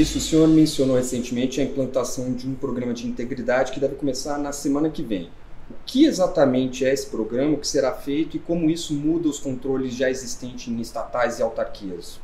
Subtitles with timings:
[0.00, 4.38] Vinícius, o senhor mencionou recentemente a implantação de um programa de integridade que deve começar
[4.38, 5.28] na semana que vem.
[5.68, 9.38] O que exatamente é esse programa, o que será feito e como isso muda os
[9.38, 12.18] controles já existentes em estatais e autarquias?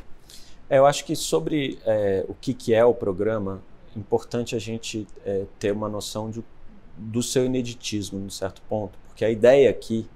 [0.70, 3.60] É, eu acho que sobre é, o que, que é o programa,
[3.94, 6.42] é importante a gente é, ter uma noção de,
[6.96, 10.08] do seu ineditismo, num certo ponto, porque a ideia aqui,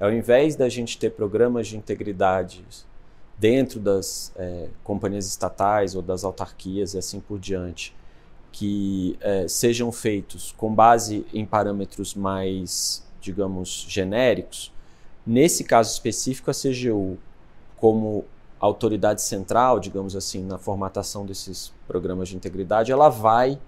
[0.00, 2.64] ao invés da gente ter programas de integridade
[3.38, 7.94] dentro das é, companhias estatais ou das autarquias e assim por diante,
[8.50, 14.72] que é, sejam feitos com base em parâmetros mais, digamos, genéricos,
[15.26, 17.18] nesse caso específico, a CGU,
[17.76, 18.24] como
[18.58, 23.58] autoridade central, digamos assim, na formatação desses programas de integridade, ela vai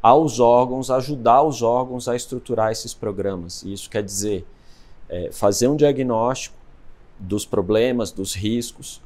[0.00, 3.62] aos órgãos, ajudar os órgãos a estruturar esses programas.
[3.64, 4.46] Isso quer dizer
[5.08, 6.56] é, fazer um diagnóstico
[7.18, 9.02] dos problemas, dos riscos,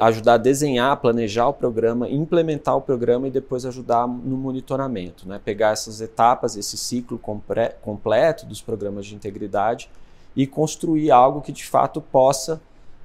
[0.00, 5.40] ajudar a desenhar, planejar o programa, implementar o programa e depois ajudar no monitoramento, né?
[5.42, 9.88] pegar essas etapas, esse ciclo completo dos programas de integridade
[10.34, 12.60] e construir algo que de fato possa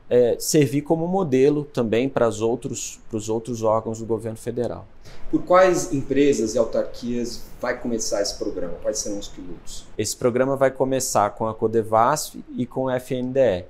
[0.09, 4.87] é, servir como modelo também para os outros, outros órgãos do governo federal.
[5.29, 8.73] Por quais empresas e autarquias vai começar esse programa?
[8.81, 9.85] Quais serão os pilotos?
[9.95, 13.65] Esse programa vai começar com a Codevasf e com a FNDE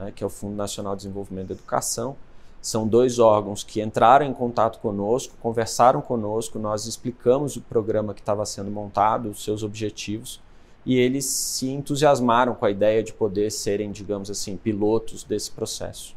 [0.00, 2.16] né, que é o Fundo Nacional de Desenvolvimento da Educação.
[2.60, 8.20] São dois órgãos que entraram em contato conosco, conversaram conosco, nós explicamos o programa que
[8.20, 10.40] estava sendo montado, os seus objetivos,
[10.84, 16.14] e eles se entusiasmaram com a ideia de poder serem, digamos assim, pilotos desse processo.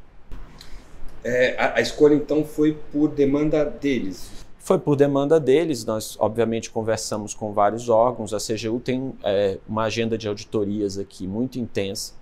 [1.23, 4.29] É, a, a escolha então foi por demanda deles?
[4.59, 5.85] Foi por demanda deles.
[5.85, 8.33] Nós, obviamente, conversamos com vários órgãos.
[8.33, 12.13] A CGU tem é, uma agenda de auditorias aqui muito intensa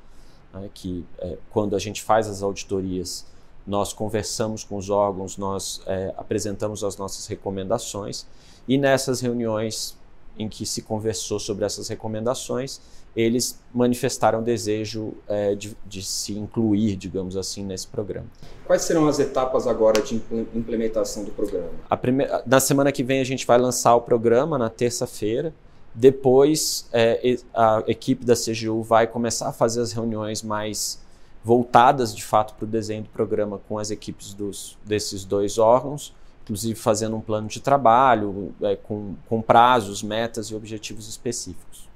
[0.54, 3.26] né, que é, quando a gente faz as auditorias,
[3.66, 8.26] nós conversamos com os órgãos, nós é, apresentamos as nossas recomendações
[8.68, 9.98] e nessas reuniões
[10.38, 12.80] em que se conversou sobre essas recomendações,
[13.16, 18.28] eles manifestaram desejo é, de, de, se incluir, digamos assim, nesse programa.
[18.66, 20.16] Quais serão as etapas agora de
[20.56, 21.70] implementação do programa?
[22.02, 25.54] Primeira, na semana que vem a gente vai lançar o programa, na terça-feira.
[25.94, 31.02] Depois, é, a equipe da CGU vai começar a fazer as reuniões mais
[31.44, 36.14] voltadas, de fato, para o desenho do programa com as equipes dos, desses dois órgãos,
[36.44, 41.91] inclusive fazendo um plano de trabalho é, com, com prazos, metas e objetivos específicos.